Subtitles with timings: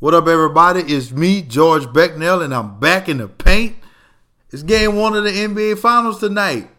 [0.00, 0.82] What up, everybody?
[0.82, 3.74] It's me, George Becnel, and I'm back in the paint.
[4.52, 6.70] It's game one of the NBA Finals tonight.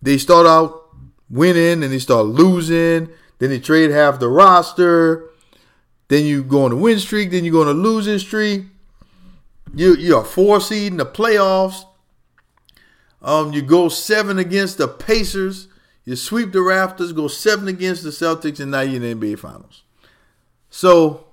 [0.00, 0.88] they start out
[1.28, 3.08] winning and they start losing.
[3.38, 5.28] Then they trade half the roster.
[6.08, 7.30] Then you go on a win streak.
[7.30, 8.64] Then you go on a losing streak.
[9.74, 11.84] You you're a four seed in the playoffs.
[13.22, 15.68] Um, you go seven against the Pacers.
[16.04, 19.38] You sweep the Raptors, go seven against the Celtics, and now you're in the NBA
[19.38, 19.82] Finals.
[20.70, 21.26] So,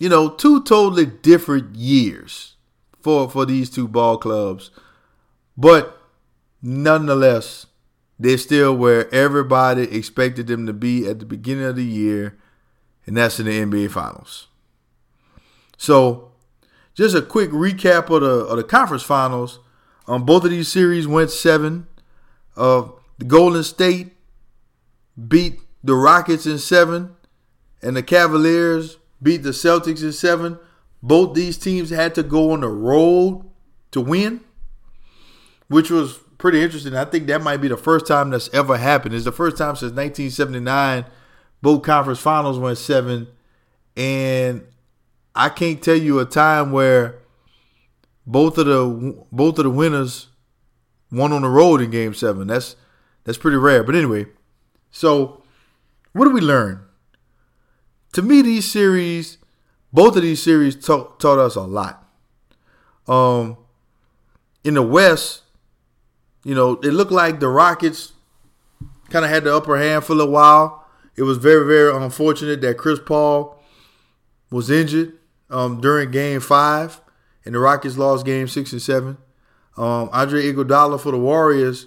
[0.00, 2.54] you know, two totally different years
[3.00, 4.70] for for these two ball clubs,
[5.56, 6.00] but
[6.62, 7.66] nonetheless,
[8.18, 12.38] they're still where everybody expected them to be at the beginning of the year,
[13.06, 14.48] and that's in the NBA Finals.
[15.76, 16.32] So
[16.94, 19.60] just a quick recap of the of the conference finals.
[20.06, 21.86] Um, both of these series went seven.
[22.56, 22.88] Uh,
[23.18, 24.12] the Golden State
[25.28, 27.16] beat the Rockets in seven,
[27.82, 30.58] and the Cavaliers beat the Celtics in seven.
[31.02, 33.48] Both these teams had to go on the road
[33.92, 34.40] to win,
[35.68, 36.94] which was pretty interesting.
[36.94, 39.14] I think that might be the first time that's ever happened.
[39.14, 41.06] It's the first time since 1979
[41.62, 43.28] both conference finals went seven,
[43.96, 44.64] and
[45.34, 47.18] I can't tell you a time where
[48.26, 50.28] both of the both of the winners
[51.12, 52.46] won on the road in Game Seven.
[52.46, 52.76] That's
[53.24, 53.84] that's pretty rare.
[53.84, 54.26] But anyway,
[54.90, 55.42] so
[56.12, 56.82] what do we learn?
[58.12, 59.38] To me, these series,
[59.92, 62.04] both of these series taught, taught us a lot.
[63.06, 63.56] Um,
[64.64, 65.42] in the West,
[66.44, 68.12] you know, it looked like the Rockets
[69.10, 70.86] kind of had the upper hand for a while.
[71.16, 73.62] It was very, very unfortunate that Chris Paul
[74.50, 75.12] was injured
[75.50, 77.00] um, during Game Five,
[77.44, 79.18] and the Rockets lost Game Six and Seven.
[79.76, 81.86] Um, Andre Iguodala for the Warriors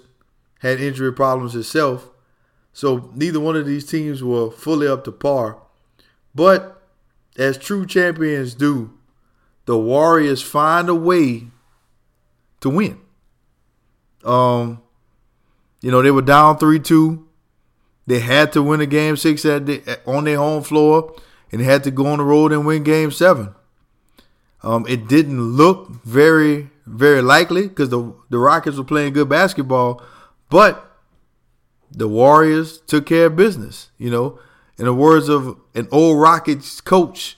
[0.60, 2.10] had injury problems himself,
[2.72, 5.60] so neither one of these teams were fully up to par.
[6.34, 6.82] But
[7.36, 8.92] as true champions do,
[9.66, 11.44] the Warriors find a way
[12.60, 13.00] to win.
[14.24, 14.82] Um,
[15.80, 17.28] you know they were down three two.
[18.06, 21.14] They had to win a game six at the, on their home floor
[21.50, 23.54] and had to go on the road and win game seven.
[24.62, 30.02] Um, it didn't look very, very likely because the, the Rockets were playing good basketball,
[30.50, 30.90] but
[31.90, 33.90] the Warriors took care of business.
[33.98, 34.38] You know,
[34.78, 37.36] in the words of an old Rockets coach,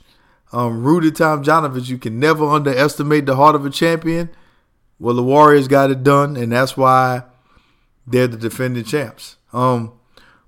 [0.53, 4.31] um, Rudy Tomjanovich, you can never underestimate the heart of a champion.
[4.99, 7.25] Well, the Warriors got it done, and that's why
[8.06, 9.37] they're the defending champs.
[9.53, 9.93] Um,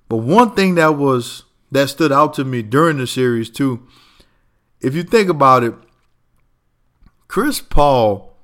[0.09, 3.87] but one thing that was that stood out to me during the series too.
[4.81, 5.75] If you think about it,
[7.27, 8.37] Chris Paul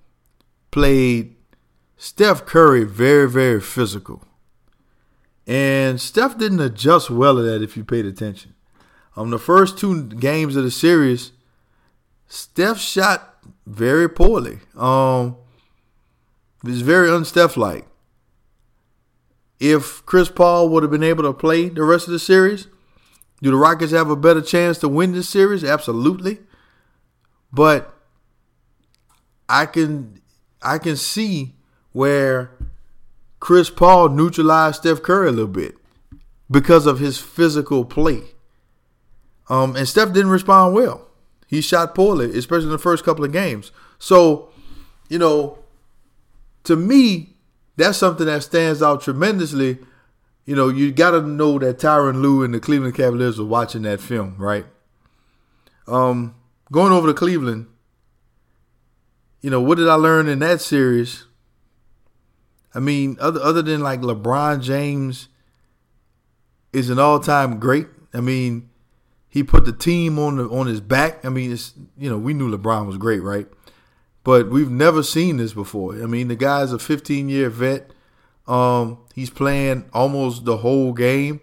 [0.71, 1.37] played
[1.97, 4.25] Steph Curry very, very physical.
[5.47, 8.55] And Steph didn't adjust well to that if you paid attention.
[9.17, 11.33] On um, the first two games of the series,
[12.27, 13.37] Steph shot
[13.67, 14.61] very poorly.
[14.77, 15.37] Um,
[16.65, 17.87] was very unsteph like.
[19.61, 22.67] If Chris Paul would have been able to play the rest of the series,
[23.41, 25.63] do the Rockets have a better chance to win this series?
[25.63, 26.41] Absolutely.
[27.53, 27.95] But
[29.49, 30.21] I can
[30.63, 31.55] I can see
[31.93, 32.51] where
[33.45, 35.77] Chris Paul neutralized Steph Curry a little bit
[36.51, 38.23] because of his physical play.
[39.51, 41.09] Um, and Steph didn't respond well.
[41.47, 43.71] He shot poorly, especially in the first couple of games.
[43.99, 44.49] So,
[45.11, 45.59] you know,
[46.63, 47.37] to me,
[47.77, 49.77] that's something that stands out tremendously.
[50.47, 53.83] You know, you got to know that Tyronn Lue and the Cleveland Cavaliers were watching
[53.83, 54.65] that film, right?
[55.87, 56.35] Um,
[56.73, 57.67] going over to Cleveland,
[59.43, 61.27] you know, what did I learn in that series?
[62.75, 65.29] I mean, other other than like LeBron James
[66.73, 67.87] is an all time great.
[68.13, 68.69] I mean,
[69.29, 71.25] he put the team on the, on his back.
[71.25, 73.47] I mean, it's you know we knew LeBron was great, right?
[74.25, 76.03] But we've never seen this before.
[76.03, 77.91] I mean, the guy's a 15 year vet.
[78.47, 81.41] Um, he's playing almost the whole game.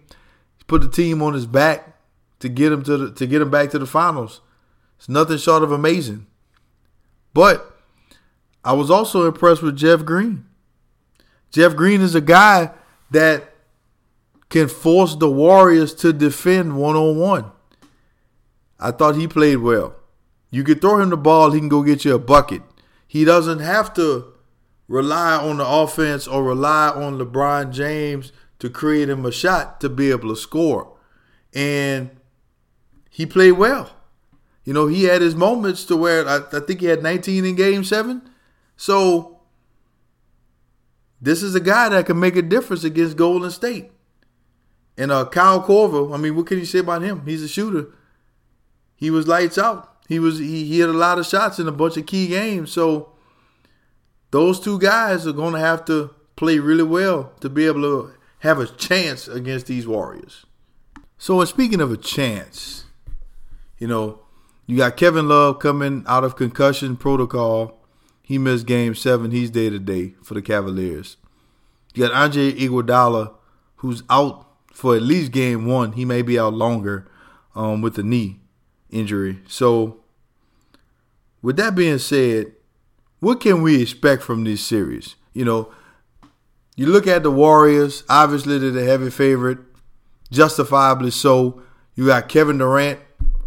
[0.58, 1.96] He put the team on his back
[2.40, 4.40] to get him to the, to get him back to the finals.
[4.98, 6.26] It's nothing short of amazing.
[7.34, 7.76] But
[8.64, 10.44] I was also impressed with Jeff Green.
[11.52, 12.70] Jeff Green is a guy
[13.10, 13.52] that
[14.48, 17.52] can force the Warriors to defend one on one.
[18.80, 19.94] I thought he played well.
[20.50, 22.62] You could throw him the ball, he can go get you a bucket.
[23.06, 24.32] He doesn't have to
[24.88, 29.88] rely on the offense or rely on LeBron James to create him a shot to
[29.88, 30.96] be able to score.
[31.54, 32.10] And
[33.10, 33.90] he played well.
[34.64, 37.54] You know, he had his moments to where I, I think he had 19 in
[37.54, 38.22] game seven.
[38.76, 39.31] So
[41.22, 43.90] this is a guy that can make a difference against Golden State.
[44.98, 47.24] And uh, Kyle Korver, I mean, what can you say about him?
[47.24, 47.86] He's a shooter
[49.02, 49.96] he was lights out.
[50.06, 52.70] He was he, he had a lot of shots in a bunch of key games.
[52.70, 53.14] So
[54.30, 58.12] those two guys are going to have to play really well to be able to
[58.38, 60.46] have a chance against these Warriors.
[61.18, 62.84] So, in speaking of a chance,
[63.76, 64.20] you know,
[64.66, 67.81] you got Kevin Love coming out of concussion protocol.
[68.22, 69.30] He missed game seven.
[69.30, 71.16] He's day to day for the Cavaliers.
[71.94, 73.34] You got Andre Iguodala,
[73.76, 75.92] who's out for at least game one.
[75.92, 77.10] He may be out longer
[77.54, 78.40] um, with the knee
[78.90, 79.40] injury.
[79.46, 80.00] So,
[81.42, 82.52] with that being said,
[83.20, 85.16] what can we expect from this series?
[85.32, 85.72] You know,
[86.76, 89.58] you look at the Warriors, obviously they're the heavy favorite,
[90.30, 91.62] justifiably so.
[91.94, 93.00] You got Kevin Durant,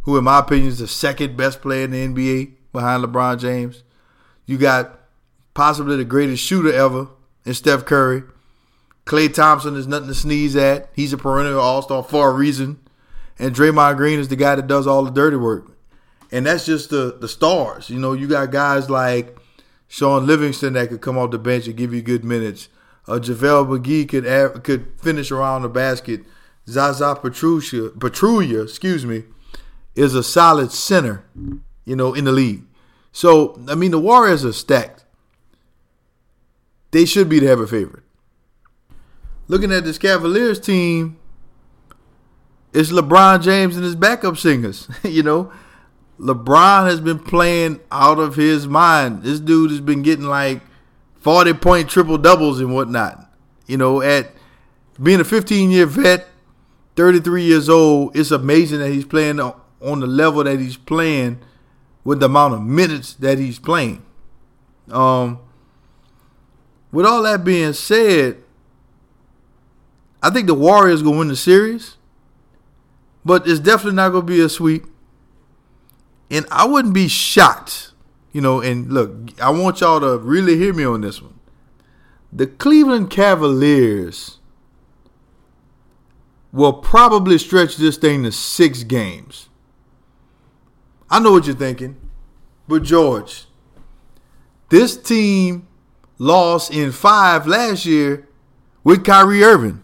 [0.03, 3.83] who, in my opinion, is the second best player in the NBA behind LeBron James.
[4.45, 4.99] You got
[5.53, 7.07] possibly the greatest shooter ever
[7.45, 8.23] in Steph Curry.
[9.05, 10.89] Klay Thompson is nothing to sneeze at.
[10.95, 12.79] He's a perennial all star for a reason
[13.37, 15.71] and Draymond Green is the guy that does all the dirty work.
[16.31, 17.89] And that's just the the stars.
[17.89, 19.37] You know, you got guys like
[19.87, 22.69] Shaun Livingston that could come off the bench and give you good minutes.
[23.07, 26.21] Uh, JaVale McGee could could finish around the basket.
[26.67, 29.23] Zaza Pachulia, Pachulia, excuse me,
[29.93, 31.23] is a solid center,
[31.85, 32.63] you know, in the league.
[33.15, 35.05] So I mean, the Warriors are stacked.
[36.91, 38.03] They should be the heavy favorite.
[39.47, 41.17] Looking at this Cavaliers team,
[42.73, 44.89] it's LeBron James and his backup singers.
[45.03, 45.49] you know,
[46.19, 49.23] LeBron has been playing out of his mind.
[49.23, 50.61] This dude has been getting like
[51.21, 53.31] 40 point triple doubles and whatnot.
[53.65, 54.29] You know, at
[55.01, 56.27] being a 15 year vet,
[56.97, 61.39] 33 years old, it's amazing that he's playing on the level that he's playing
[62.05, 64.05] with the amount of minutes that he's playing.
[64.89, 65.39] Um,
[66.93, 68.37] with all that being said,
[70.23, 71.97] I think the Warriors gonna win the series.
[73.25, 74.85] But it's definitely not to be a sweep.
[76.29, 77.91] And I wouldn't be shocked,
[78.31, 78.61] you know.
[78.61, 81.39] And look, I want y'all to really hear me on this one.
[82.31, 84.37] The Cleveland Cavaliers
[86.51, 89.49] will probably stretch this thing to six games.
[91.09, 91.97] I know what you're thinking,
[92.67, 93.45] but George,
[94.69, 95.67] this team
[96.17, 98.27] lost in five last year
[98.83, 99.83] with Kyrie Irving.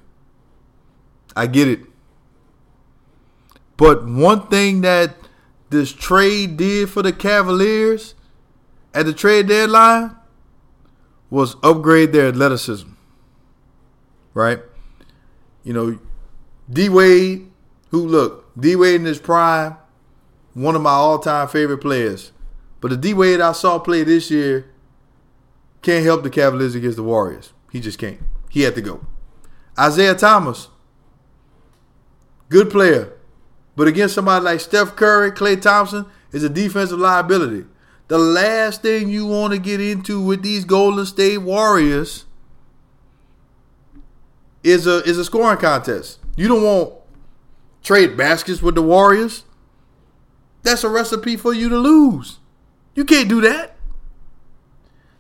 [1.35, 1.81] I get it.
[3.77, 5.15] But one thing that
[5.69, 8.15] this trade did for the Cavaliers
[8.93, 10.15] at the trade deadline
[11.29, 12.89] was upgrade their athleticism.
[14.33, 14.59] Right?
[15.63, 15.99] You know,
[16.69, 17.51] D Wade,
[17.89, 19.77] who look, D Wade in his prime,
[20.53, 22.31] one of my all time favorite players.
[22.79, 24.72] But the D Wade I saw play this year
[25.81, 27.53] can't help the Cavaliers against the Warriors.
[27.72, 28.20] He just can't.
[28.50, 29.05] He had to go.
[29.79, 30.67] Isaiah Thomas,
[32.50, 33.13] good player.
[33.75, 37.65] But against somebody like Steph Curry, Klay Thompson, is a defensive liability.
[38.10, 42.25] the last thing you want to get into with these Golden State Warriors
[44.63, 46.20] is a is a scoring contest.
[46.36, 46.93] You don't want
[47.81, 49.46] trade baskets with the Warriors.
[50.63, 52.39] That's a recipe for you to lose.
[52.96, 53.75] You can't do that.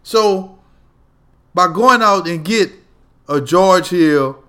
[0.03, 0.59] So
[1.53, 2.71] by going out and get
[3.27, 4.43] a George Hill,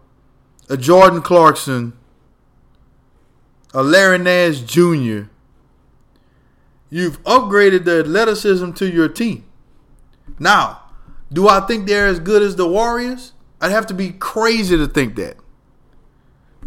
[0.69, 1.93] a Jordan Clarkson,
[3.75, 5.29] a Larry Nance Jr.,
[6.91, 9.45] you've upgraded the athleticism to your team.
[10.39, 10.83] Now,
[11.33, 13.33] do I think they're as good as the Warriors?
[13.61, 15.37] I'd have to be crazy to think that.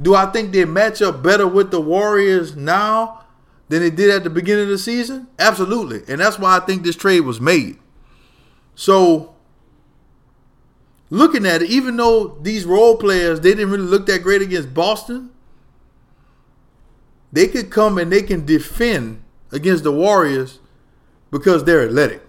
[0.01, 3.24] Do I think they match up better with the Warriors now
[3.69, 5.27] than it did at the beginning of the season?
[5.39, 6.01] Absolutely.
[6.07, 7.79] And that's why I think this trade was made.
[8.75, 9.35] So,
[11.09, 14.73] looking at it, even though these role players, they didn't really look that great against
[14.73, 15.31] Boston,
[17.31, 20.59] they could come and they can defend against the Warriors
[21.31, 22.21] because they're athletic.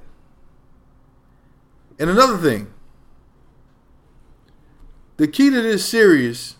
[1.99, 2.73] And another thing,
[5.17, 6.57] the key to this series,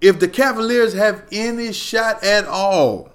[0.00, 3.10] if the Cavaliers have any shot at all,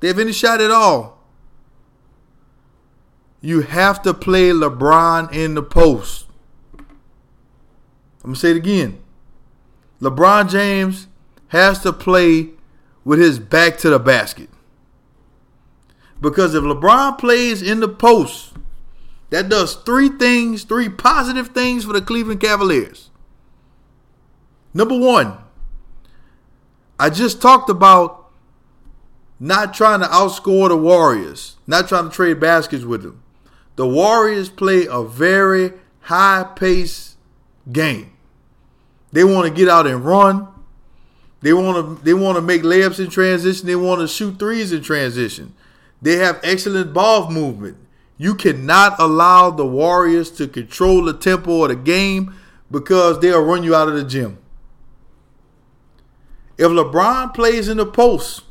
[0.00, 1.18] they have any shot at all,
[3.40, 6.26] you have to play LeBron in the post.
[6.78, 9.00] I'm going to say it again.
[10.00, 11.06] LeBron James
[11.48, 12.50] has to play
[13.04, 14.50] with his back to the basket.
[16.20, 18.54] Because if LeBron plays in the post,
[19.30, 23.10] that does three things, three positive things for the Cleveland Cavaliers.
[24.74, 25.38] Number one,
[26.98, 28.17] I just talked about
[29.40, 33.22] not trying to outscore the Warriors, not trying to trade baskets with them.
[33.76, 37.16] The Warriors play a very high pace
[37.70, 38.12] game.
[39.12, 40.48] They want to get out and run.
[41.40, 43.66] They want to they want to make layups in transition.
[43.66, 45.54] They want to shoot threes in transition.
[46.02, 47.76] They have excellent ball movement.
[48.16, 52.34] You cannot allow the Warriors to control the tempo of the game
[52.70, 54.38] because they'll run you out of the gym.
[56.56, 58.42] If LeBron plays in the post,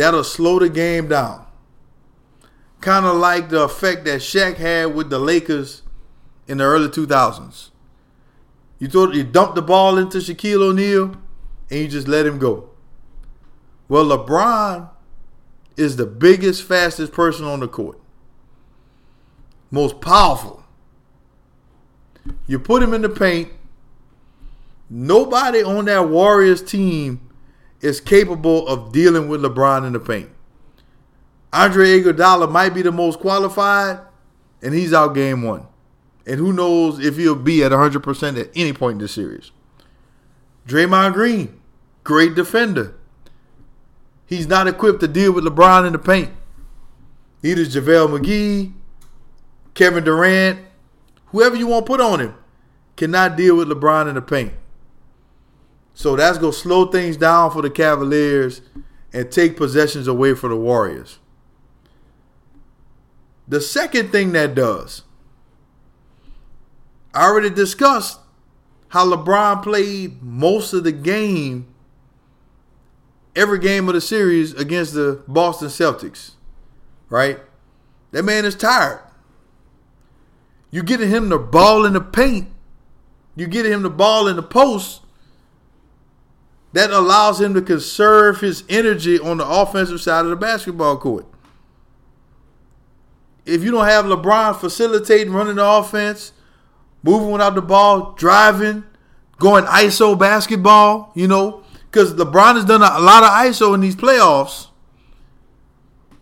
[0.00, 1.46] that'll slow the game down.
[2.80, 5.82] Kind of like the effect that Shaq had with the Lakers
[6.48, 7.68] in the early 2000s.
[8.78, 11.16] You throw, you dump the ball into Shaquille O'Neal,
[11.70, 12.70] and you just let him go.
[13.88, 14.88] Well, LeBron
[15.76, 18.00] is the biggest, fastest person on the court,
[19.70, 20.64] most powerful.
[22.46, 23.50] You put him in the paint.
[24.88, 27.29] Nobody on that Warriors team
[27.80, 30.30] is capable of dealing with LeBron in the paint.
[31.52, 34.00] Andre Iguodala might be the most qualified,
[34.62, 35.66] and he's out game one.
[36.26, 39.50] And who knows if he'll be at 100% at any point in the series.
[40.66, 41.60] Draymond Green,
[42.04, 42.94] great defender.
[44.26, 46.30] He's not equipped to deal with LeBron in the paint.
[47.42, 48.72] Neither is JaVale McGee,
[49.74, 50.60] Kevin Durant,
[51.26, 52.34] whoever you want to put on him,
[52.96, 54.52] cannot deal with LeBron in the paint.
[56.00, 58.62] So that's going to slow things down for the Cavaliers
[59.12, 61.18] and take possessions away from the Warriors.
[63.46, 65.02] The second thing that does
[67.12, 68.18] I already discussed
[68.88, 71.66] how LeBron played most of the game,
[73.36, 76.30] every game of the series against the Boston Celtics.
[77.10, 77.40] Right?
[78.12, 79.02] That man is tired.
[80.70, 82.48] You're getting him the ball in the paint.
[83.36, 85.02] you're getting him the ball in the post.
[86.72, 91.26] That allows him to conserve his energy on the offensive side of the basketball court.
[93.44, 96.32] If you don't have LeBron facilitating, running the offense,
[97.02, 98.84] moving without the ball, driving,
[99.38, 103.96] going ISO basketball, you know, because LeBron has done a lot of ISO in these
[103.96, 104.68] playoffs.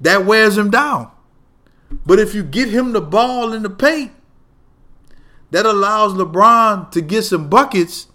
[0.00, 1.10] That wears him down.
[2.06, 4.12] But if you get him the ball in the paint,
[5.50, 8.07] that allows LeBron to get some buckets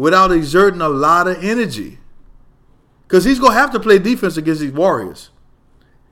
[0.00, 1.98] without exerting a lot of energy.
[3.06, 5.28] Because he's going to have to play defense against these Warriors.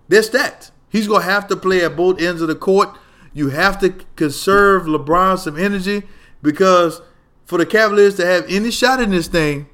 [0.09, 0.73] They're stacked.
[0.91, 2.97] He's going to have to play at both ends of the court
[3.33, 6.03] you have to conserve LeBron some energy
[6.43, 7.01] because
[7.45, 9.69] for the Cavaliers to have any shot in this thing,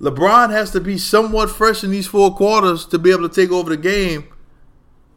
[0.00, 3.52] LeBron has to be somewhat fresh in these four quarters to be able to take
[3.52, 4.26] over the game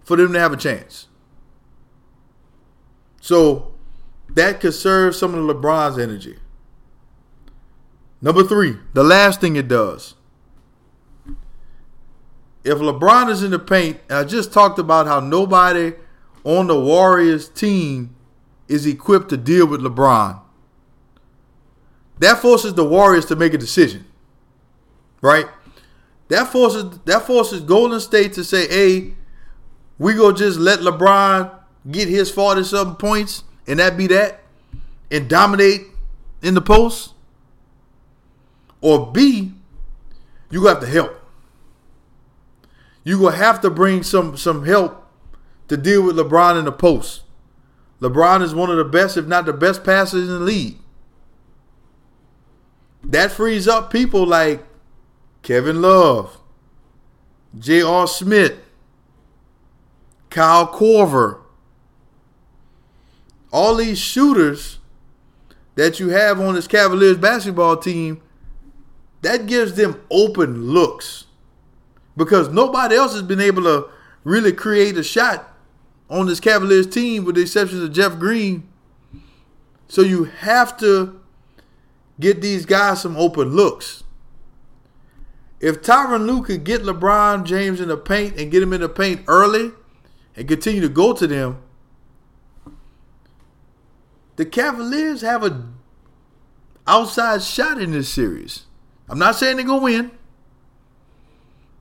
[0.03, 1.07] for them to have a chance.
[3.19, 3.73] So
[4.29, 6.37] that conserves some of LeBron's energy.
[8.25, 10.15] Number three, the last thing it does.
[12.63, 15.93] If LeBron is in the paint, I just talked about how nobody
[16.43, 18.15] on the Warriors team
[18.67, 20.39] is equipped to deal with LeBron.
[22.17, 24.05] That forces the Warriors to make a decision.
[25.21, 25.45] Right?
[26.29, 29.13] that forces that forces Golden State to say, "Hey,
[29.99, 31.51] we go just let LeBron
[31.91, 34.43] get his forty something points, and that be that,
[35.11, 35.87] and dominate
[36.41, 37.14] in the post."
[38.85, 39.51] Or B,
[40.51, 41.19] you have to help.
[43.03, 45.03] You gonna have to bring some some help
[45.69, 47.23] to deal with LeBron in the post.
[47.99, 50.77] LeBron is one of the best, if not the best passers in the league.
[53.03, 54.63] That frees up people like
[55.41, 56.39] Kevin Love,
[57.57, 58.05] J.R.
[58.05, 58.53] Smith,
[60.29, 61.39] Kyle Korver.
[63.51, 64.77] All these shooters
[65.73, 68.21] that you have on this Cavaliers basketball team,
[69.25, 71.25] that gives them open looks
[72.15, 73.89] because nobody else has been able to
[74.23, 75.51] really create a shot
[76.11, 78.69] on this Cavaliers team, with the exception of Jeff Green.
[79.87, 81.19] So you have to
[82.19, 84.03] get these guys some open looks.
[85.59, 88.89] If Tyronn Lue could get LeBron James in the paint and get him in the
[88.89, 89.71] paint early
[90.35, 91.63] and continue to go to them,
[94.35, 95.65] the Cavaliers have a
[96.85, 98.65] outside shot in this series.
[99.09, 100.11] I'm not saying they're gonna win,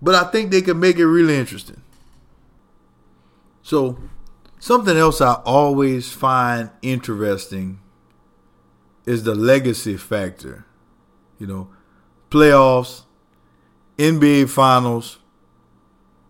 [0.03, 1.81] but I think they can make it really interesting.
[3.63, 3.99] So,
[4.59, 7.81] something else I always find interesting
[9.07, 10.67] is the legacy factor.
[11.39, 11.69] You know,
[12.31, 13.03] playoffs,
[13.99, 15.19] NBA finals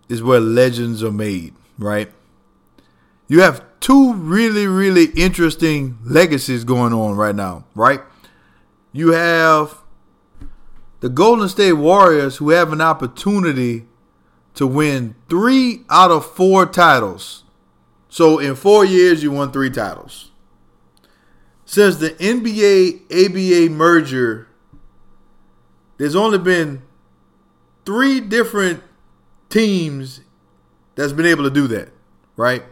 [0.09, 2.13] is where legends are made, right?
[3.27, 8.01] You have two really, really interesting legacies going on right now, right?
[8.93, 9.77] You have
[11.05, 13.85] the Golden State Warriors who have an opportunity
[14.55, 17.45] to win three out of four titles.
[18.09, 20.31] So in four years, you won three titles.
[21.67, 24.49] Since the NBA ABA merger,
[25.99, 26.81] there's only been
[27.85, 28.83] three different
[29.51, 30.23] teams
[30.95, 31.91] that's been able to do that,
[32.35, 32.63] right?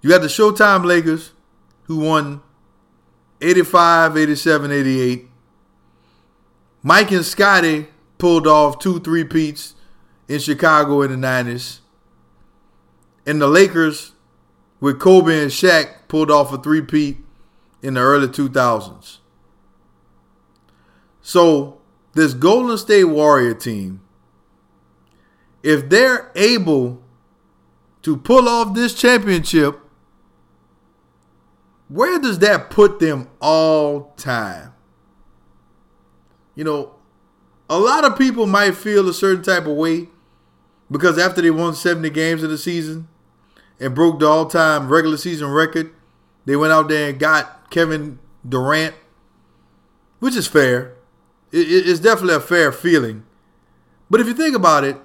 [0.00, 1.32] You got the Showtime Lakers
[1.82, 2.40] who won
[3.42, 5.28] 85, 87, 88.
[6.86, 9.74] Mike and Scottie pulled off two three peats
[10.28, 11.80] in Chicago in the 90s.
[13.26, 14.12] And the Lakers
[14.78, 17.16] with Kobe and Shaq pulled off a three peat
[17.82, 19.18] in the early 2000s.
[21.20, 21.80] So,
[22.12, 24.00] this Golden State Warrior team,
[25.64, 27.02] if they're able
[28.02, 29.80] to pull off this championship,
[31.88, 34.72] where does that put them all time?
[36.56, 36.94] You know,
[37.70, 40.08] a lot of people might feel a certain type of way
[40.90, 43.06] because after they won 70 games of the season
[43.78, 45.92] and broke the all time regular season record,
[46.44, 48.94] they went out there and got Kevin Durant,
[50.18, 50.94] which is fair.
[51.52, 53.24] it's definitely a fair feeling.
[54.08, 54.96] But if you think about it,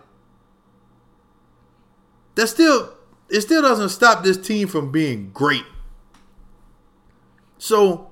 [2.35, 2.93] that still
[3.29, 5.65] it still doesn't stop this team from being great.
[7.57, 8.11] So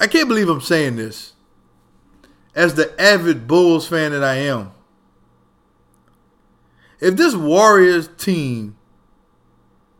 [0.00, 1.34] I can't believe I'm saying this.
[2.54, 4.72] As the avid Bulls fan that I am,
[7.00, 8.76] if this Warriors team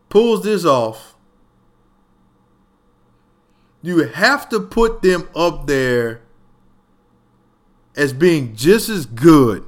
[0.08, 1.14] pulls this off,
[3.82, 6.22] you have to put them up there
[7.96, 9.66] as being just as good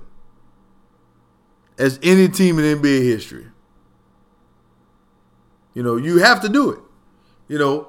[1.79, 3.47] as any team in NBA history.
[5.75, 6.79] You know, you have to do it.
[7.49, 7.89] You know,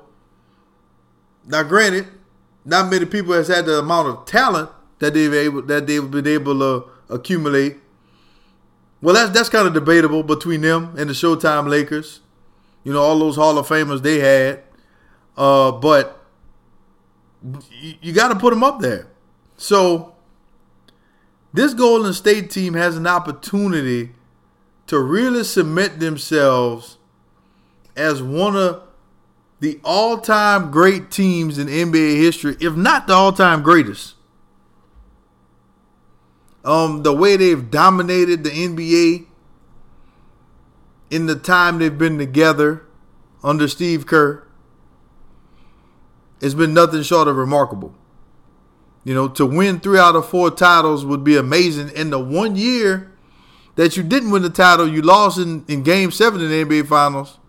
[1.46, 2.08] now granted,
[2.64, 4.70] not many people has had the amount of talent
[5.04, 7.78] that they've able that they've been able to accumulate.
[9.02, 12.22] Well, that's that's kind of debatable between them and the Showtime Lakers.
[12.86, 14.64] You know, all those Hall of Famers they had.
[15.36, 16.26] Uh, but
[17.70, 19.08] you, you got to put them up there.
[19.58, 20.16] So
[21.54, 24.12] this Golden State team has an opportunity
[24.88, 26.98] to really cement themselves
[27.98, 28.84] as one of
[29.60, 34.16] the all-time great teams in NBA history, if not the all-time greatest.
[36.64, 39.26] Um, the way they've dominated the NBA
[41.10, 42.86] in the time they've been together
[43.44, 44.48] under Steve Kerr,
[46.40, 47.94] it's been nothing short of remarkable.
[49.04, 51.90] You know, to win three out of four titles would be amazing.
[51.90, 53.12] In the one year
[53.76, 56.88] that you didn't win the title, you lost in, in game seven in the NBA
[56.88, 57.40] Finals,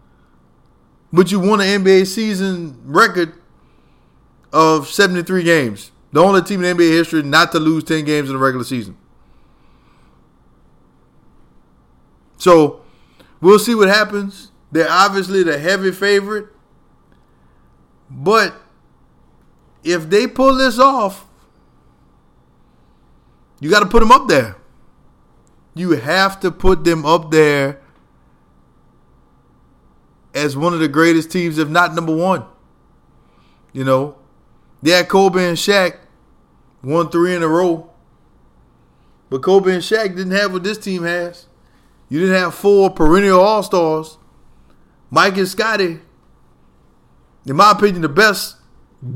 [1.13, 3.35] but you won an NBA season record
[4.53, 5.93] of 73 games.
[6.13, 8.97] The only team in NBA history not to lose 10 games in the regular season.
[12.45, 12.83] So
[13.41, 14.51] we'll see what happens.
[14.71, 16.49] They're obviously the heavy favorite.
[18.11, 18.55] But
[19.83, 21.27] if they pull this off,
[23.61, 24.57] You got to put them up there.
[25.75, 27.81] You have to put them up there
[30.35, 32.45] as one of the greatest teams, if not number one.
[33.73, 34.19] You know,
[34.83, 35.97] yeah, Kobe and Shaq
[36.83, 37.89] won three in a row.
[39.31, 41.47] But Kobe and Shaq didn't have what this team has.
[42.15, 44.19] You didn't have four perennial All Stars.
[45.11, 45.99] Mike and Scottie,
[47.45, 48.55] in my opinion, the best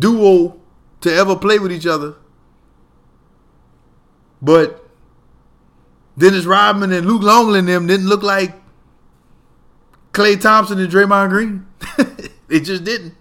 [0.00, 0.60] duo
[1.02, 2.16] to ever play with each other.
[4.42, 4.84] But
[6.18, 8.52] Dennis Rodman and Luke Longley and them didn't look like
[10.10, 11.68] Klay Thompson and Draymond Green.
[12.48, 13.14] it just didn't.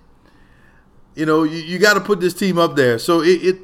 [1.14, 2.98] You know, you, you got to put this team up there.
[2.98, 3.58] So it, it,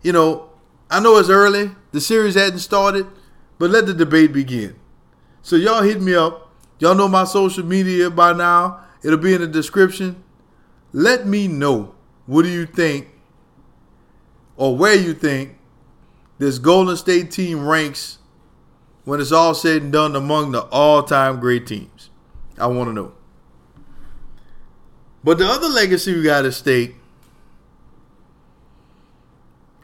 [0.00, 0.50] you know,
[0.88, 1.72] I know it's early.
[1.90, 3.08] The series hadn't started,
[3.58, 4.76] but let the debate begin.
[5.44, 6.48] So y'all hit me up.
[6.78, 8.80] Y'all know my social media by now.
[9.02, 10.24] It'll be in the description.
[10.90, 13.08] Let me know what do you think
[14.56, 15.58] or where you think
[16.38, 18.18] this Golden State team ranks
[19.04, 22.08] when it's all said and done among the all-time great teams.
[22.58, 23.12] I want to know.
[25.22, 26.94] But the other legacy we got at stake,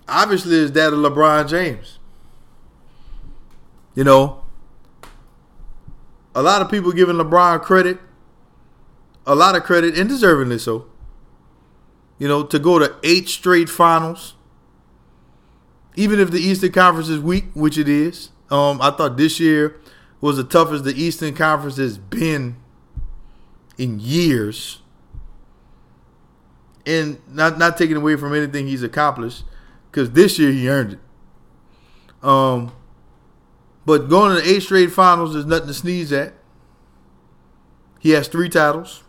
[0.08, 1.98] obviously, is that of LeBron James.
[3.94, 4.39] You know,
[6.40, 7.98] a lot of people giving LeBron credit,
[9.26, 10.86] a lot of credit, and deservingly so.
[12.18, 14.36] You know, to go to eight straight finals,
[15.96, 18.30] even if the Eastern Conference is weak, which it is.
[18.50, 19.78] Um, I thought this year
[20.22, 22.56] was the toughest the Eastern Conference has been
[23.76, 24.80] in years.
[26.86, 29.44] And not not taking away from anything he's accomplished,
[29.90, 32.26] because this year he earned it.
[32.26, 32.72] Um,
[33.84, 36.34] but going to the eight straight finals is nothing to sneeze at.
[37.98, 39.02] He has three titles.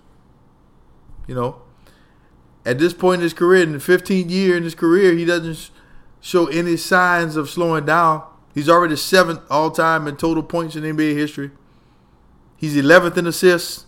[1.28, 1.62] You know,
[2.66, 5.72] at this point in his career, in the 15th year in his career, he doesn't
[6.20, 8.24] show any signs of slowing down.
[8.54, 11.52] He's already seventh all time in total points in NBA history.
[12.58, 13.86] He's 11th in assists.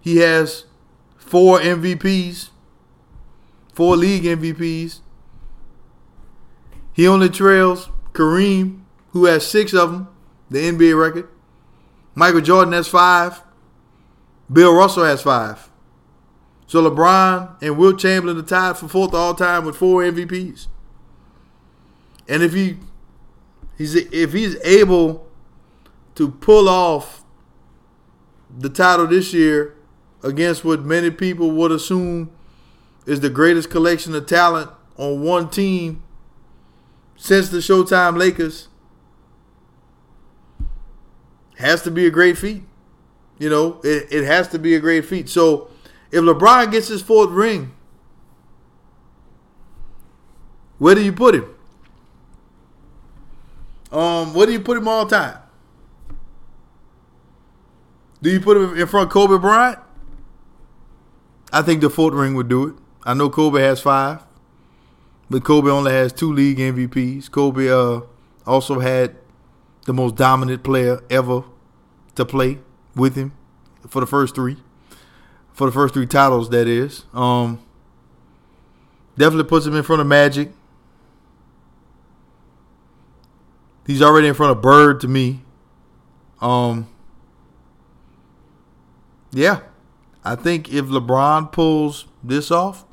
[0.00, 0.64] He has
[1.16, 2.50] four MVPs,
[3.72, 5.00] four league MVPs.
[6.92, 10.08] He only trails Kareem, who has six of them,
[10.50, 11.28] the NBA record.
[12.14, 13.42] Michael Jordan has five.
[14.50, 15.68] Bill Russell has five.
[16.66, 20.68] So LeBron and Wilt Chamberlain are tied for fourth all time with four MVPs.
[22.28, 22.78] And if he
[23.76, 25.28] he's if he's able
[26.14, 27.24] to pull off
[28.56, 29.74] the title this year
[30.22, 32.30] against what many people would assume
[33.04, 36.03] is the greatest collection of talent on one team
[37.16, 38.68] since the Showtime Lakers,
[41.58, 42.62] has to be a great feat.
[43.38, 45.28] You know, it, it has to be a great feat.
[45.28, 45.68] So
[46.10, 47.74] if LeBron gets his fourth ring,
[50.78, 51.54] where do you put him?
[53.90, 55.38] Um, where do you put him all time?
[58.22, 59.78] Do you put him in front of Kobe Bryant?
[61.52, 62.74] I think the fourth ring would do it.
[63.04, 64.24] I know Kobe has five,
[65.30, 67.30] but Kobe only has two league MVPs.
[67.30, 68.00] Kobe uh,
[68.46, 69.16] also had
[69.86, 71.44] the most dominant player ever
[72.14, 72.58] to play
[72.94, 73.32] with him
[73.88, 74.56] for the first three,
[75.52, 76.50] for the first three titles.
[76.50, 77.60] That is, um,
[79.16, 80.52] definitely puts him in front of Magic.
[83.86, 85.42] He's already in front of Bird to me.
[86.40, 86.88] Um,
[89.32, 89.60] yeah,
[90.24, 92.84] I think if LeBron pulls this off,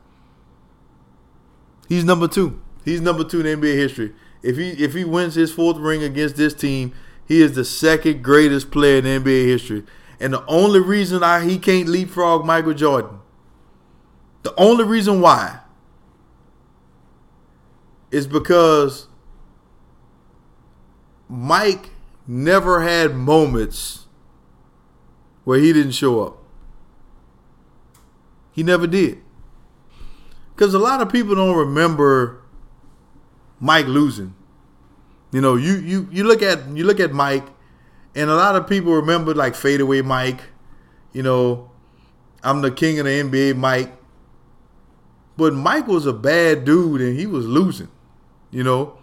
[1.92, 2.62] he's number two.
[2.86, 4.14] He's number two in NBA history.
[4.42, 6.94] If he if he wins his fourth ring against this team,
[7.26, 9.84] he is the second greatest player in NBA history.
[10.18, 13.20] And the only reason I he can't leapfrog Michael Jordan,
[14.44, 15.60] the only reason why
[18.10, 19.08] is because
[21.28, 21.90] Mike
[22.26, 24.06] never had moments
[25.44, 26.38] where he didn't show up.
[28.54, 29.22] He never did.
[30.62, 32.40] Because a lot of people don't remember
[33.60, 34.36] Mike losing.
[35.32, 37.48] You know, you, you you look at you look at Mike,
[38.14, 40.40] and a lot of people remember like fadeaway Mike.
[41.14, 41.72] You know,
[42.44, 43.92] I'm the king of the NBA, Mike.
[45.36, 47.90] But Mike was a bad dude, and he was losing.
[48.52, 49.00] You know,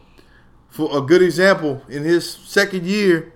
[0.69, 3.33] for a good example, in his second year,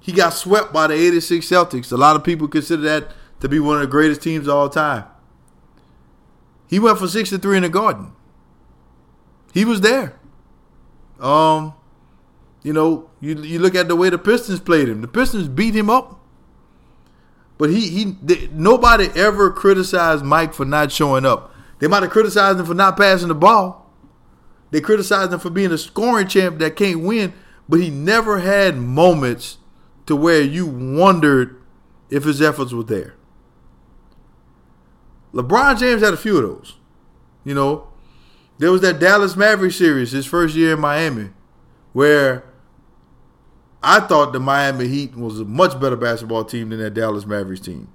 [0.00, 1.92] he got swept by the 86 Celtics.
[1.92, 3.10] A lot of people consider that
[3.40, 5.04] to be one of the greatest teams of all time.
[6.72, 8.12] He went for 63 in the garden.
[9.52, 10.18] He was there.
[11.20, 11.74] Um,
[12.62, 15.02] you know, you you look at the way the Pistons played him.
[15.02, 16.18] The Pistons beat him up.
[17.58, 18.16] But he he
[18.52, 21.54] nobody ever criticized Mike for not showing up.
[21.78, 23.92] They might have criticized him for not passing the ball.
[24.70, 27.34] they criticized him for being a scoring champ that can't win,
[27.68, 29.58] but he never had moments
[30.06, 31.60] to where you wondered
[32.08, 33.14] if his efforts were there.
[35.32, 36.76] LeBron James had a few of those.
[37.44, 37.88] You know,
[38.58, 41.30] there was that Dallas Maverick series, his first year in Miami,
[41.92, 42.44] where
[43.82, 47.60] I thought the Miami Heat was a much better basketball team than that Dallas Mavericks
[47.60, 47.88] team.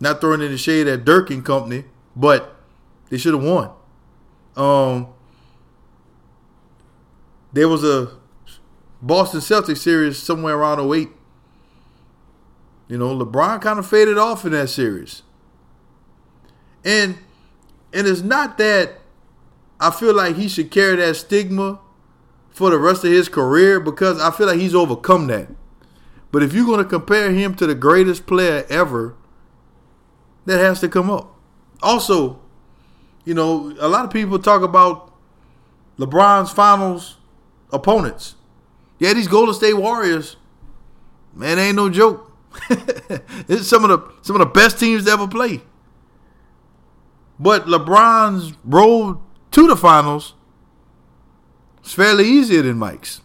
[0.00, 1.84] Not throwing any shade at Dirk and company,
[2.16, 2.56] but
[3.10, 3.70] they should have won.
[4.56, 5.08] Um,
[7.52, 8.16] there was a
[9.00, 11.08] Boston Celtics series somewhere around 08.
[12.88, 15.22] You know, LeBron kind of faded off in that series.
[16.84, 17.18] And
[17.92, 18.98] and it's not that
[19.80, 21.80] I feel like he should carry that stigma
[22.50, 25.48] for the rest of his career because I feel like he's overcome that.
[26.30, 29.14] But if you're going to compare him to the greatest player ever,
[30.46, 31.36] that has to come up.
[31.82, 32.40] Also,
[33.24, 35.12] you know, a lot of people talk about
[35.98, 37.16] LeBron's finals
[37.72, 38.36] opponents.
[38.98, 40.36] Yeah, these Golden State Warriors,
[41.34, 42.30] man, ain't no joke.
[43.48, 45.62] it's some of the some of the best teams to ever play.
[47.42, 49.18] But LeBron's road
[49.50, 50.34] to the finals
[51.84, 53.20] is fairly easier than Mike's.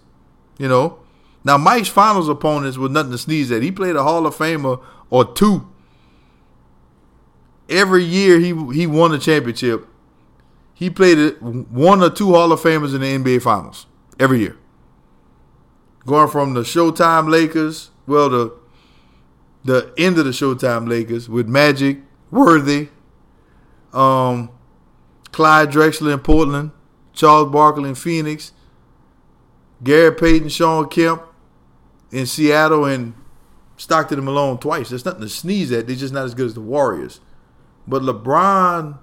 [0.58, 1.00] You know.
[1.44, 3.62] Now Mike's finals opponents was nothing to sneeze at.
[3.62, 5.70] He played a Hall of Famer or two.
[7.70, 9.88] Every year he he won a championship.
[10.74, 13.86] He played one or two Hall of Famers in the NBA Finals
[14.20, 14.58] every year.
[16.08, 18.54] Going from the Showtime Lakers, well the
[19.64, 22.00] the end of the Showtime Lakers with Magic,
[22.32, 22.90] Worthy,
[23.98, 24.52] um,
[25.32, 26.72] Clyde Drexler in Portland,
[27.14, 28.54] Charles Barkley in Phoenix,
[29.84, 31.24] Gary Payton, Shawn Kemp
[32.12, 33.14] in Seattle, and
[33.76, 34.90] Stockton and Malone twice.
[34.90, 35.88] There's nothing to sneeze at.
[35.88, 37.20] They're just not as good as the Warriors.
[37.88, 39.00] But LeBron,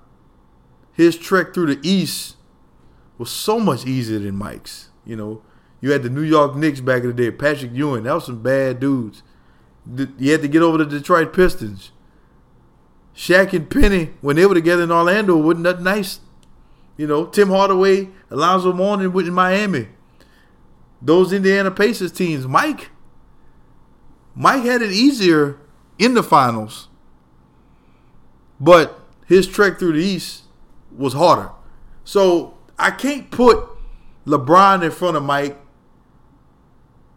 [0.92, 2.36] his trek through the East
[3.18, 4.90] was so much easier than Mike's.
[5.04, 5.42] You know,
[5.80, 8.04] you had the New York Knicks back in the day, Patrick Ewing.
[8.04, 9.22] That was some bad dudes.
[10.18, 11.92] You had to get over the Detroit Pistons.
[13.14, 16.20] Shaq and Penny, when they were together in Orlando, wasn't that nice?
[16.96, 19.88] You know, Tim Hardaway, Alonzo Mourning in Miami.
[21.00, 22.46] Those Indiana Pacers teams.
[22.46, 22.90] Mike,
[24.34, 25.58] Mike had it easier
[25.98, 26.88] in the finals,
[28.58, 30.44] but his trek through the East
[30.96, 31.50] was harder.
[32.04, 33.64] So I can't put
[34.26, 35.58] LeBron in front of Mike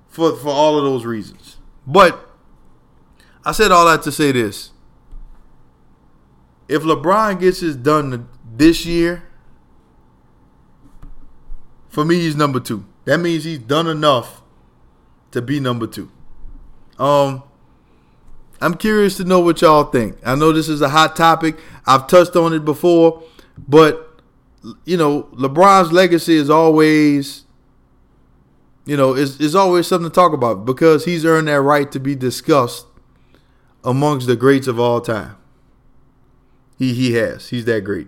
[0.07, 1.57] for for all of those reasons.
[1.85, 2.29] But
[3.45, 4.71] I said all that to say this
[6.67, 9.23] if LeBron gets his done this year,
[11.89, 12.85] for me, he's number two.
[13.05, 14.41] That means he's done enough
[15.31, 16.11] to be number two.
[16.99, 17.43] Um,
[18.59, 20.17] I'm curious to know what y'all think.
[20.25, 21.57] I know this is a hot topic.
[21.85, 23.23] I've touched on it before,
[23.67, 24.21] but
[24.83, 27.45] you know, LeBron's legacy is always,
[28.85, 31.99] you know, is is always something to talk about because he's earned that right to
[31.99, 32.87] be discussed
[33.83, 35.37] amongst the greats of all time.
[36.77, 37.49] He he has.
[37.49, 38.07] He's that great.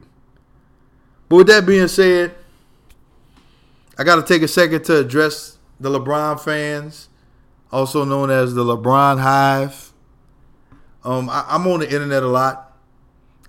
[1.27, 2.35] But with that being said,
[3.97, 7.09] I got to take a second to address the LeBron fans,
[7.71, 9.91] also known as the LeBron Hive.
[11.03, 12.77] Um, I, I'm on the internet a lot.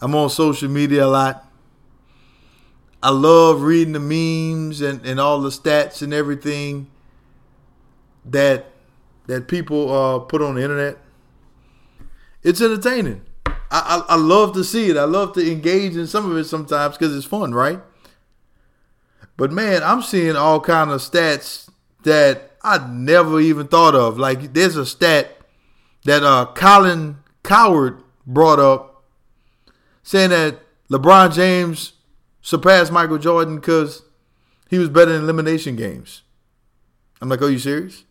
[0.00, 1.46] I'm on social media a lot.
[3.02, 6.90] I love reading the memes and, and all the stats and everything
[8.24, 8.66] that
[9.26, 10.98] that people uh, put on the internet.
[12.42, 13.22] It's entertaining.
[13.70, 14.96] I, I, I love to see it.
[14.96, 17.80] I love to engage in some of it sometimes because it's fun, right?
[19.36, 21.70] But man, I'm seeing all kind of stats
[22.02, 24.18] that I never even thought of.
[24.18, 25.36] Like there's a stat
[26.04, 29.04] that uh, Colin Cowherd brought up
[30.02, 31.92] saying that LeBron James
[32.42, 34.02] surpassed Michael Jordan because
[34.68, 36.22] he was better in elimination games.
[37.20, 38.04] I'm like, are you serious?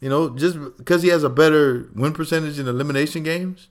[0.00, 3.68] You know, just because he has a better win percentage in elimination games,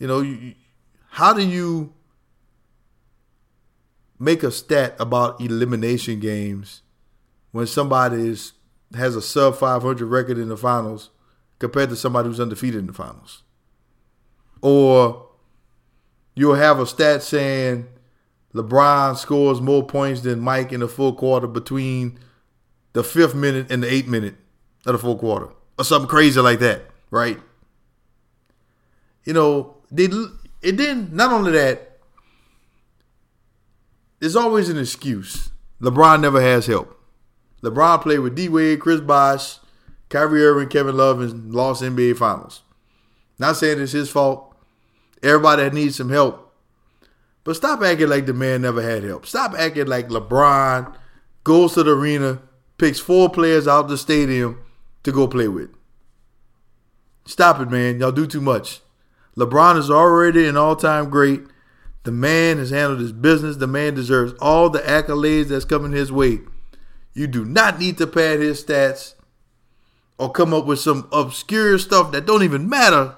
[0.00, 0.54] you know, you,
[1.10, 1.92] how do you
[4.18, 6.82] make a stat about elimination games
[7.52, 8.54] when somebody is,
[8.96, 11.10] has a sub 500 record in the finals
[11.58, 13.42] compared to somebody who's undefeated in the finals?
[14.62, 15.28] Or
[16.34, 17.86] you'll have a stat saying
[18.54, 22.18] LeBron scores more points than Mike in the full quarter between
[22.94, 24.36] the fifth minute and the eighth minute
[24.86, 27.38] of the full quarter, or something crazy like that, right?
[29.24, 30.04] You know, they
[30.62, 31.12] it didn't.
[31.12, 31.98] Not only that,
[34.18, 35.50] there's always an excuse.
[35.80, 36.96] LeBron never has help.
[37.62, 39.58] LeBron played with D Wade, Chris Bosh,
[40.08, 42.62] Kyrie Irving, Kevin Love, and lost NBA Finals.
[43.38, 44.54] Not saying it's his fault.
[45.22, 46.54] Everybody that needs some help.
[47.44, 49.26] But stop acting like the man never had help.
[49.26, 50.94] Stop acting like LeBron
[51.44, 52.40] goes to the arena,
[52.76, 54.62] picks four players out of the stadium
[55.02, 55.70] to go play with.
[57.26, 57.98] Stop it, man.
[58.00, 58.80] Y'all do too much.
[59.40, 61.42] LeBron is already an all time great.
[62.04, 63.56] The man has handled his business.
[63.56, 66.40] The man deserves all the accolades that's coming his way.
[67.14, 69.14] You do not need to pad his stats
[70.18, 73.16] or come up with some obscure stuff that don't even matter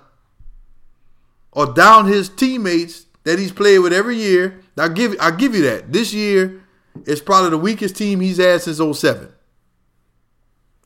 [1.53, 4.63] or down his teammates that he's played with every year.
[4.79, 5.93] I'll give, I'll give you that.
[5.93, 6.63] This year
[7.05, 9.33] is probably the weakest team he's had since 07.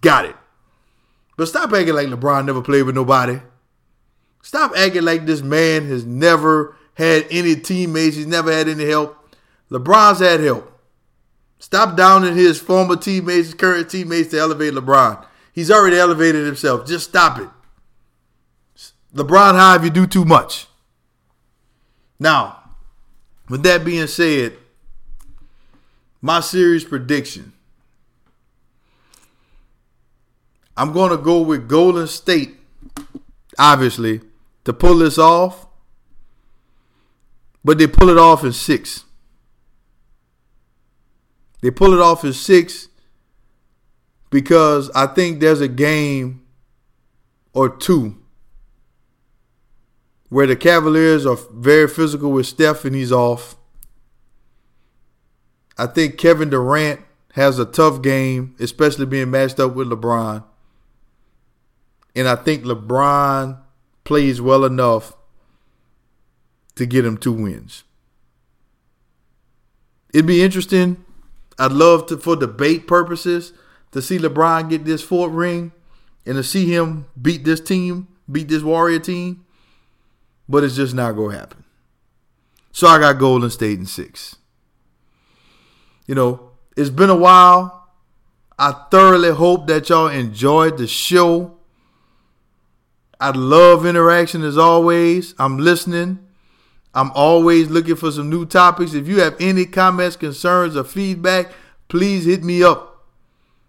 [0.00, 0.36] Got it.
[1.36, 3.40] But stop acting like LeBron never played with nobody.
[4.46, 8.14] Stop acting like this man has never had any teammates.
[8.14, 9.36] He's never had any help.
[9.72, 10.72] LeBron's had help.
[11.58, 15.26] Stop downing his former teammates, current teammates to elevate LeBron.
[15.52, 16.86] He's already elevated himself.
[16.86, 17.48] Just stop it.
[19.16, 20.68] LeBron high if you do too much.
[22.20, 22.70] Now,
[23.48, 24.52] with that being said,
[26.22, 27.52] my series prediction.
[30.76, 32.54] I'm going to go with Golden State,
[33.58, 34.20] obviously,
[34.66, 35.66] to pull this off.
[37.64, 39.04] But they pull it off in six.
[41.62, 42.88] They pull it off in six
[44.30, 46.42] because I think there's a game
[47.54, 48.18] or two
[50.28, 53.56] where the Cavaliers are very physical with Steph and he's off.
[55.78, 57.00] I think Kevin Durant
[57.32, 60.44] has a tough game, especially being matched up with LeBron.
[62.14, 63.60] And I think LeBron
[64.06, 65.12] plays well enough
[66.76, 67.84] to get him two wins.
[70.14, 71.04] It'd be interesting.
[71.58, 73.52] I'd love to, for debate purposes,
[73.92, 75.72] to see LeBron get this fourth ring
[76.24, 79.44] and to see him beat this team, beat this Warrior team.
[80.48, 81.64] But it's just not going to happen.
[82.72, 84.36] So I got Golden State in six.
[86.06, 87.88] You know, it's been a while.
[88.58, 91.55] I thoroughly hope that y'all enjoyed the show.
[93.20, 95.34] I love interaction as always.
[95.38, 96.18] I'm listening.
[96.94, 98.94] I'm always looking for some new topics.
[98.94, 101.52] If you have any comments, concerns, or feedback,
[101.88, 103.04] please hit me up.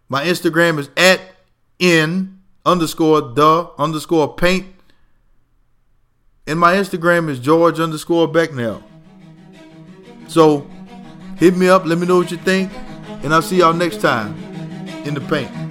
[0.10, 1.20] My Instagram is at
[1.80, 4.68] n underscore the underscore paint.
[6.46, 8.82] And my Instagram is George underscore Becnel.
[10.28, 10.70] So
[11.38, 12.72] hit me up, let me know what you think,
[13.24, 14.36] and I'll see y'all next time
[15.06, 15.67] in the paint.